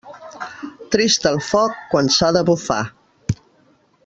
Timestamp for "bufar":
2.51-2.83